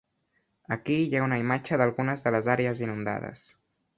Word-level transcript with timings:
Aquí 0.75 0.95
hi 1.01 1.13
ha 1.19 1.21
una 1.25 1.37
imatge 1.41 1.79
d'algunes 1.83 2.27
de 2.27 2.35
les 2.37 2.51
àrees 2.57 2.83
inundades. 2.87 3.47